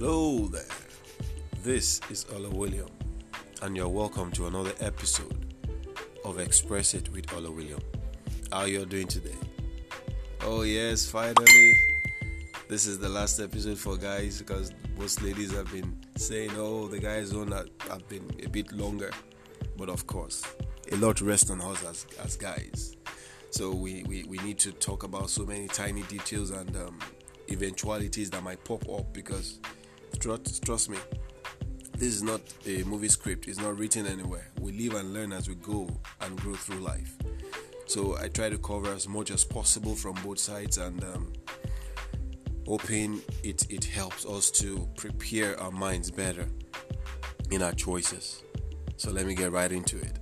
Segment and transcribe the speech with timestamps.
[0.00, 0.62] Hello there.
[1.64, 2.86] This is Ola William,
[3.62, 5.52] and you're welcome to another episode
[6.24, 7.80] of Express It with Ola William.
[8.52, 9.34] How you doing today?
[10.42, 11.72] Oh yes, finally.
[12.68, 17.00] This is the last episode for guys because most ladies have been saying, "Oh, the
[17.00, 19.10] guys on have been a bit longer,"
[19.76, 20.44] but of course,
[20.92, 22.96] a lot rests on us as as guys.
[23.50, 27.00] So we, we, we need to talk about so many tiny details and um,
[27.50, 29.58] eventualities that might pop up because
[30.20, 30.98] trust, trust me,
[31.96, 34.48] this is not a movie script, it's not written anywhere.
[34.60, 35.88] We live and learn as we go
[36.20, 37.16] and grow through life.
[37.86, 41.32] So I try to cover as much as possible from both sides and um,
[42.66, 46.46] hoping it, it helps us to prepare our minds better
[47.50, 48.42] in our choices.
[48.96, 50.18] So let me get right into it.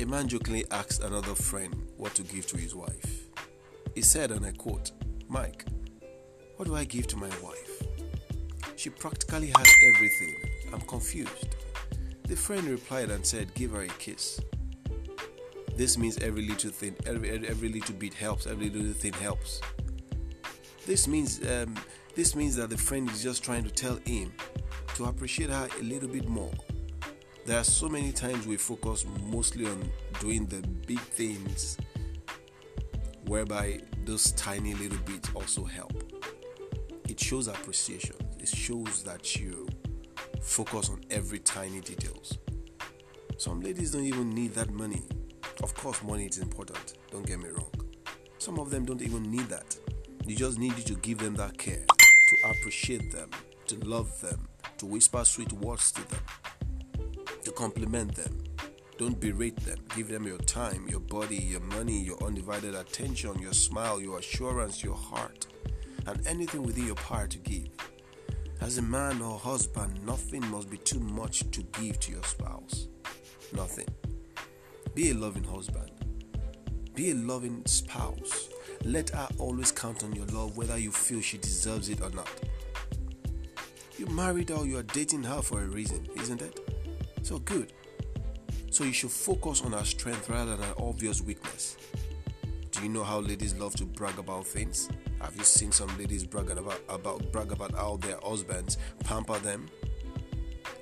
[0.00, 3.28] A man jokingly asked another friend what to give to his wife.
[3.94, 4.92] He said, and I quote,
[5.28, 5.64] Mike,
[6.56, 7.71] what do I give to my wife?
[8.76, 10.34] She practically has everything.
[10.72, 11.56] I'm confused.
[12.24, 14.40] The friend replied and said, Give her a kiss.
[15.76, 19.60] This means every little thing, every, every little bit helps, every little thing helps.
[20.86, 21.74] This means um,
[22.14, 24.32] this means that the friend is just trying to tell him
[24.96, 26.52] to appreciate her a little bit more.
[27.46, 31.78] There are so many times we focus mostly on doing the big things,
[33.26, 35.92] whereby those tiny little bits also help.
[37.08, 38.16] It shows appreciation.
[38.42, 39.68] It shows that you
[40.42, 42.38] focus on every tiny details.
[43.38, 45.04] Some ladies don't even need that money.
[45.62, 46.94] Of course, money is important.
[47.12, 47.70] Don't get me wrong.
[48.38, 49.76] Some of them don't even need that.
[50.26, 53.30] You just need you to give them that care, to appreciate them,
[53.68, 54.48] to love them,
[54.78, 56.20] to whisper sweet words to them,
[57.44, 58.42] to compliment them.
[58.98, 59.78] Don't berate them.
[59.94, 64.82] Give them your time, your body, your money, your undivided attention, your smile, your assurance,
[64.82, 65.46] your heart,
[66.06, 67.68] and anything within your power to give.
[68.62, 72.86] As a man or husband, nothing must be too much to give to your spouse.
[73.52, 73.88] Nothing.
[74.94, 75.90] Be a loving husband.
[76.94, 78.50] Be a loving spouse.
[78.84, 82.30] Let her always count on your love whether you feel she deserves it or not.
[83.98, 86.60] You married her you are dating her for a reason, isn't it?
[87.22, 87.72] So good.
[88.70, 91.76] So you should focus on her strength rather than her obvious weakness.
[92.70, 94.88] Do you know how ladies love to brag about things?
[95.22, 99.68] Have you seen some ladies brag about, about brag about how their husbands pamper them?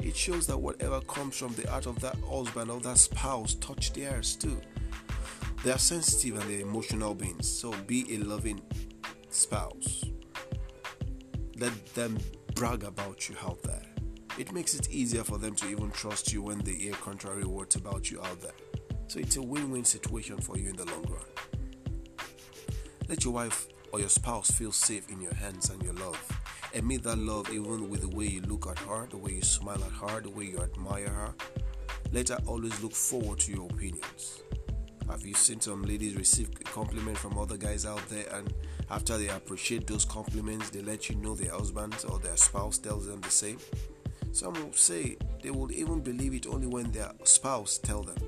[0.02, 3.92] It shows that whatever comes from the heart of that husband or that spouse touch
[3.92, 4.58] theirs too.
[5.62, 8.62] They are sensitive and they're emotional beings, so be a loving
[9.28, 10.04] spouse.
[11.58, 12.18] Let them
[12.54, 13.82] brag about you out there.
[14.38, 17.76] It makes it easier for them to even trust you when they hear contrary words
[17.76, 18.54] about you out there.
[19.08, 21.24] So it's a win win situation for you in the long run.
[23.06, 26.18] Let your wife or your spouse feel safe in your hands and your love.
[26.72, 29.42] And Admit that love even with the way you look at her, the way you
[29.42, 31.34] smile at her, the way you admire her.
[32.12, 34.42] Let her always look forward to your opinions.
[35.08, 38.52] Have you seen some ladies receive compliments from other guys out there and
[38.90, 43.06] after they appreciate those compliments, they let you know their husband or their spouse tells
[43.06, 43.58] them the same?
[44.32, 48.18] Some will say they will even believe it only when their spouse tell them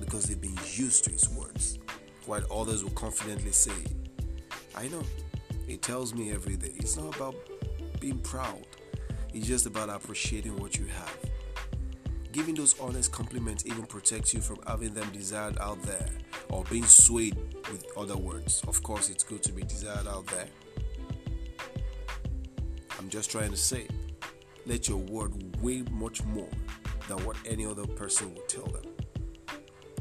[0.00, 1.78] because they've been used to his words.
[2.26, 3.84] While others will confidently say,
[4.76, 5.02] I know,
[5.66, 6.72] it tells me every day.
[6.76, 7.34] It's not about
[7.98, 8.66] being proud,
[9.32, 11.16] it's just about appreciating what you have.
[12.32, 16.06] Giving those honest compliments even protects you from having them desired out there
[16.50, 17.34] or being swayed
[17.72, 18.62] with other words.
[18.68, 20.48] Of course, it's good to be desired out there.
[22.98, 23.88] I'm just trying to say,
[24.66, 26.50] let your word weigh much more
[27.08, 28.84] than what any other person would tell them.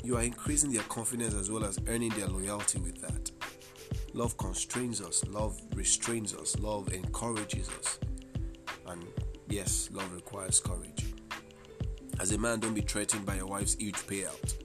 [0.03, 3.31] You are increasing their confidence as well as earning their loyalty with that.
[4.15, 7.99] Love constrains us, love restrains us, love encourages us.
[8.87, 9.05] And
[9.49, 11.13] yes, love requires courage.
[12.21, 14.55] As a man, don't be threatened by your wife's huge payout.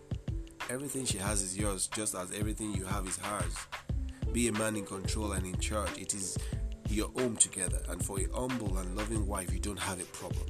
[0.69, 3.57] Everything she has is yours, just as everything you have is hers.
[4.33, 5.99] Be a man in control and in charge.
[5.99, 6.39] It is
[6.89, 10.47] your home together, and for a humble and loving wife, you don't have a problem.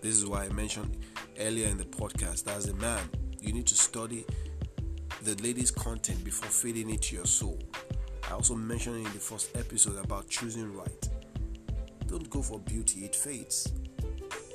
[0.00, 0.96] This is why I mentioned
[1.40, 3.02] earlier in the podcast that as a man,
[3.40, 4.24] you need to study
[5.22, 7.58] the lady's content before feeding it to your soul.
[8.28, 11.08] I also mentioned in the first episode about choosing right.
[12.06, 13.72] Don't go for beauty, it fades.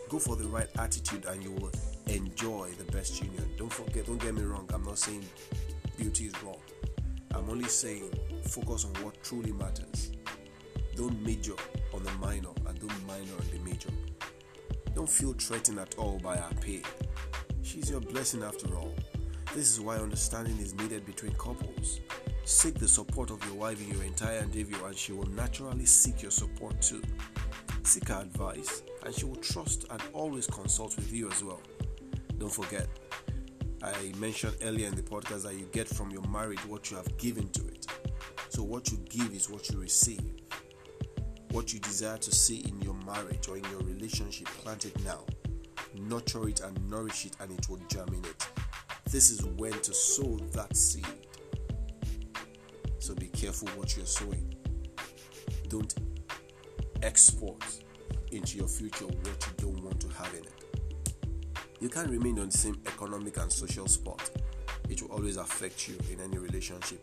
[0.09, 1.71] Go for the right attitude and you will
[2.07, 3.43] enjoy the best union.
[3.57, 5.25] Don't forget, don't get me wrong, I'm not saying
[5.97, 6.59] beauty is wrong.
[7.33, 10.11] I'm only saying focus on what truly matters.
[10.95, 11.53] Don't major
[11.93, 13.89] on the minor and don't minor on the major.
[14.95, 16.81] Don't feel threatened at all by her pay.
[17.61, 18.93] She's your blessing after all.
[19.53, 21.99] This is why understanding is needed between couples.
[22.47, 26.21] Seek the support of your wife in your entire endeavor, and she will naturally seek
[26.21, 27.03] your support too.
[27.83, 31.59] seek her advice, and she will trust and always consult with you as well.
[32.37, 32.87] Don't forget,
[33.83, 37.17] I mentioned earlier in the podcast that you get from your marriage what you have
[37.17, 37.85] given to it.
[38.47, 40.31] So, what you give is what you receive.
[41.51, 45.25] What you desire to see in your marriage or in your relationship, plant it now.
[45.95, 48.47] Nurture it and nourish it, and it will germinate.
[49.11, 51.26] This is when to sow that seed.
[53.07, 54.53] So, be careful what you're sowing.
[55.69, 55.95] Don't
[57.01, 57.63] export
[58.33, 61.15] into your future what you don't want to have in it.
[61.79, 64.29] You can't remain on the same economic and social spot.
[64.89, 67.01] It will always affect you in any relationship.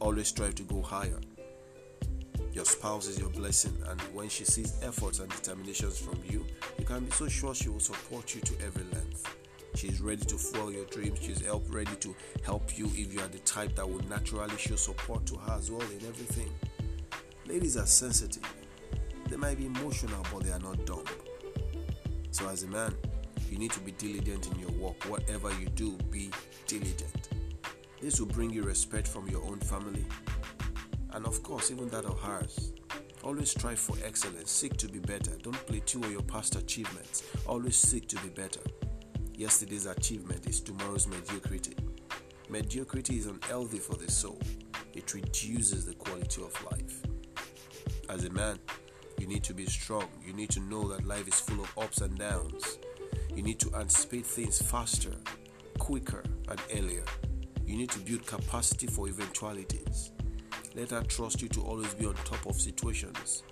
[0.00, 1.20] Always strive to go higher.
[2.52, 6.44] Your spouse is your blessing, and when she sees efforts and determinations from you,
[6.76, 9.37] you can be so sure she will support you to every length.
[9.78, 11.20] She is ready to fuel your dreams.
[11.22, 12.12] She is help, ready to
[12.44, 15.70] help you if you are the type that would naturally show support to her as
[15.70, 16.52] well in everything.
[17.46, 18.42] Ladies are sensitive.
[19.28, 21.04] They might be emotional, but they are not dumb.
[22.32, 22.92] So, as a man,
[23.48, 25.04] you need to be diligent in your work.
[25.04, 26.32] Whatever you do, be
[26.66, 27.28] diligent.
[28.00, 30.04] This will bring you respect from your own family
[31.12, 32.72] and, of course, even that of hers.
[33.22, 34.50] Always strive for excellence.
[34.50, 35.36] Seek to be better.
[35.40, 37.22] Don't plateau on your past achievements.
[37.46, 38.62] Always seek to be better.
[39.38, 41.76] Yesterday's achievement is tomorrow's mediocrity.
[42.50, 44.40] Mediocrity is unhealthy for the soul,
[44.94, 47.02] it reduces the quality of life.
[48.08, 48.58] As a man,
[49.16, 50.08] you need to be strong.
[50.26, 52.78] You need to know that life is full of ups and downs.
[53.32, 55.14] You need to anticipate things faster,
[55.78, 57.04] quicker, and earlier.
[57.64, 60.10] You need to build capacity for eventualities.
[60.74, 63.44] Let her trust you to always be on top of situations.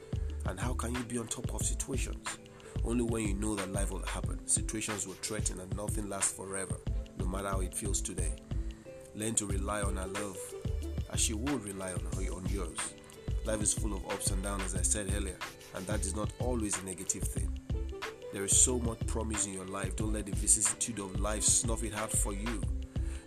[0.47, 2.39] And how can you be on top of situations?
[2.87, 4.47] Only when you know that life will happen.
[4.47, 6.77] Situations will threaten and nothing lasts forever,
[7.19, 8.33] no matter how it feels today.
[9.17, 10.39] Learn to rely on her love
[11.13, 12.95] as she would rely on, her, on yours.
[13.45, 15.37] Life is full of ups and downs, as I said earlier,
[15.75, 17.59] and that is not always a negative thing.
[18.33, 19.97] There is so much promise in your life.
[19.97, 22.63] Don't let the vicissitude of life snuff it out for you.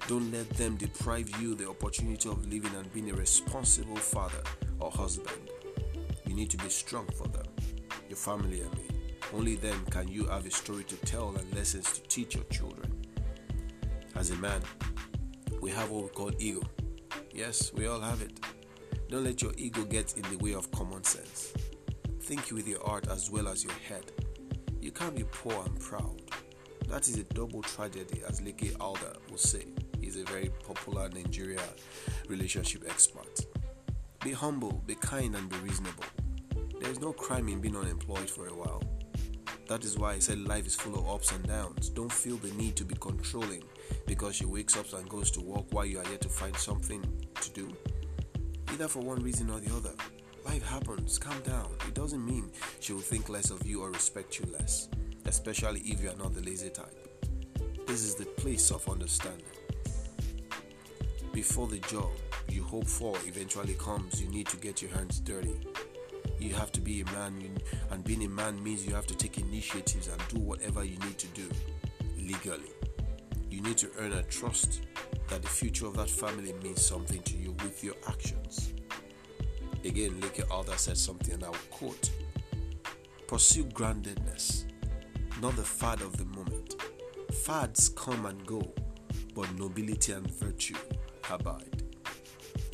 [0.07, 4.44] Don't let them deprive you the opportunity of living and being a responsible father
[4.79, 5.50] or husband.
[6.25, 7.45] You need to be strong for them,
[8.07, 8.88] your family, and mean.
[9.33, 12.91] Only then can you have a story to tell and lessons to teach your children.
[14.15, 14.61] As a man,
[15.61, 16.61] we have what we call ego.
[17.31, 18.39] Yes, we all have it.
[19.07, 21.53] Don't let your ego get in the way of common sense.
[22.21, 24.11] Think with your heart as well as your head.
[24.81, 26.21] You can't be poor and proud.
[26.87, 29.65] That is a double tragedy, as Leke Alder will say.
[30.01, 31.61] He's a very popular Nigeria
[32.27, 33.45] relationship expert.
[34.23, 36.03] Be humble, be kind, and be reasonable.
[36.81, 38.81] There is no crime in being unemployed for a while.
[39.69, 41.89] That is why I said life is full of ups and downs.
[41.89, 43.63] Don't feel the need to be controlling
[44.07, 47.06] because she wakes up and goes to work while you are yet to find something
[47.39, 47.71] to do.
[48.74, 49.94] Either for one reason or the other.
[50.44, 51.69] Life happens, calm down.
[51.88, 54.89] It doesn't mean she will think less of you or respect you less,
[55.25, 57.21] especially if you are not the lazy type.
[57.86, 59.45] This is the place of understanding.
[61.31, 62.10] Before the job
[62.50, 65.60] you hope for eventually comes, you need to get your hands dirty.
[66.39, 67.57] You have to be a man,
[67.91, 71.18] and being a man means you have to take initiatives and do whatever you need
[71.18, 71.50] to do
[72.18, 72.71] legally.
[73.50, 74.83] You need to earn a trust
[75.27, 78.74] that the future of that family means something to you with your actions.
[79.83, 82.09] Again, Leke Alder said something, and I will quote
[83.28, 84.66] Pursue groundedness,
[85.42, 86.75] not the fad of the moment.
[87.44, 88.61] Fads come and go,
[89.35, 90.75] but nobility and virtue
[91.30, 91.69] abide.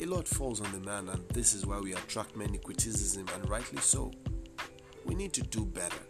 [0.00, 3.48] A lot falls on the man, and this is why we attract many criticism, and
[3.48, 4.10] rightly so.
[5.04, 6.02] We need to do better.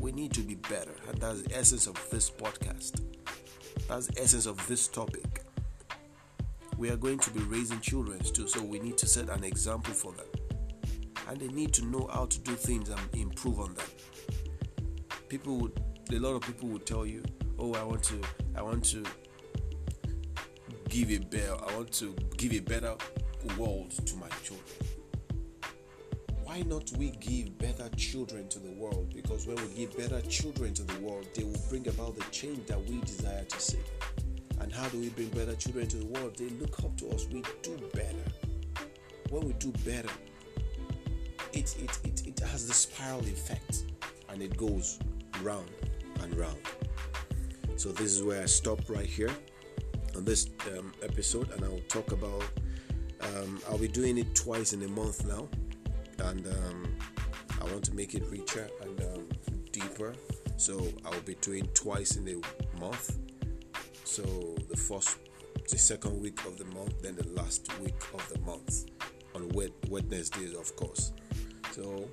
[0.00, 3.02] We need to be better, and that's the essence of this podcast.
[3.88, 5.42] That's the essence of this topic.
[6.76, 9.94] We are going to be raising children too, so we need to set an example
[9.94, 10.26] for them
[11.28, 13.86] and they need to know how to do things and improve on them.
[15.28, 15.80] People would,
[16.10, 17.22] a lot of people would tell you,
[17.58, 18.20] "Oh, I want to,
[18.56, 19.04] I want to
[20.88, 22.96] give a better, I want to give a better
[23.56, 24.98] world to my children."
[26.48, 29.12] Why not we give better children to the world?
[29.14, 32.66] Because when we give better children to the world, they will bring about the change
[32.66, 33.78] that we desire to see.
[34.58, 36.36] And how do we bring better children to the world?
[36.38, 37.26] They look up to us.
[37.26, 38.24] We do better.
[39.28, 40.08] When we do better,
[41.52, 43.84] it, it, it, it has the spiral effect
[44.30, 44.98] and it goes
[45.42, 45.68] round
[46.22, 46.58] and round.
[47.76, 49.30] So, this is where I stop right here
[50.16, 52.42] on this um, episode, and I'll talk about.
[53.20, 55.48] Um, I'll be doing it twice in a month now,
[56.26, 56.96] and um,
[57.60, 59.28] I want to make it richer and um,
[59.72, 60.14] deeper.
[60.56, 63.18] So, I'll be doing twice in a month.
[64.04, 64.22] So,
[64.68, 65.18] the first,
[65.70, 68.86] the second week of the month, then the last week of the month
[69.34, 69.48] on
[69.88, 71.12] Wednesdays, of course.
[71.72, 72.08] So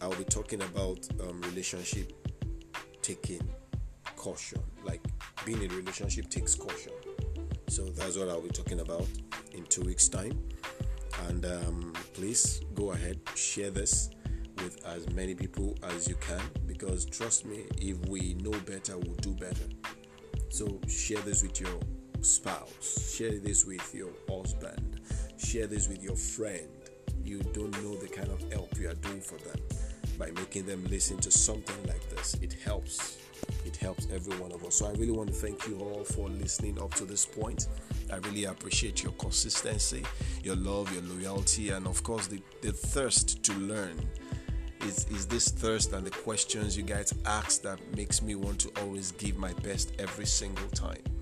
[0.00, 2.12] I'll be talking about um, relationship
[3.02, 3.42] taking
[4.16, 4.60] caution.
[4.84, 5.02] Like
[5.44, 6.92] being in a relationship takes caution.
[7.68, 9.06] So that's what I'll be talking about
[9.74, 10.38] two weeks' time.
[11.26, 14.10] And um, please go ahead, share this
[14.58, 19.16] with as many people as you can because trust me, if we know better, we'll
[19.16, 19.66] do better.
[20.50, 21.80] So share this with your
[22.20, 25.00] spouse, share this with your husband,
[25.38, 26.68] share this with your friend.
[27.24, 29.58] You don't know the kind of help you are doing for them
[30.16, 32.34] by making them listen to something like this.
[32.34, 33.23] It helps.
[33.64, 34.76] It helps every one of us.
[34.76, 37.68] So I really want to thank you all for listening up to this point.
[38.12, 40.04] I really appreciate your consistency,
[40.42, 43.96] your love, your loyalty, and of course the, the thirst to learn.
[44.82, 48.82] Is, is this thirst and the questions you guys ask that makes me want to
[48.82, 51.13] always give my best every single time.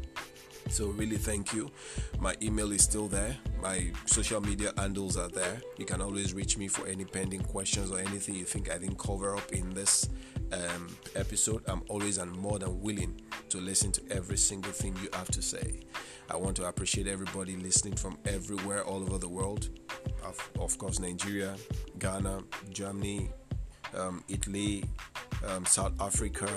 [0.73, 1.71] So, really, thank you.
[2.19, 3.37] My email is still there.
[3.61, 5.61] My social media handles are there.
[5.77, 8.99] You can always reach me for any pending questions or anything you think I didn't
[8.99, 10.09] cover up in this
[10.51, 11.63] um, episode.
[11.69, 15.43] I'm always and more than willing to listen to every single thing you have to
[15.43, 15.81] say.
[16.31, 19.69] I want to appreciate everybody listening from everywhere, all over the world.
[20.25, 21.55] Of, of course, Nigeria,
[21.99, 23.29] Ghana, Germany,
[23.95, 24.85] um, Italy,
[25.47, 26.49] um, South Africa,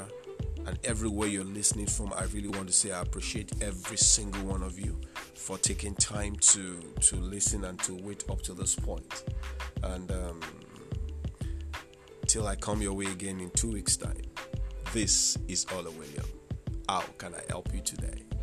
[0.68, 4.64] and everywhere you're listening from, I really want to say I appreciate every single one
[4.64, 5.00] of you
[5.34, 9.24] for taking time to to listen and to wait up to this point.
[9.84, 10.40] And um,
[12.28, 14.22] till I come your way again in two weeks' time,
[14.94, 16.26] this is Ola William.
[16.90, 18.35] How can I help you today?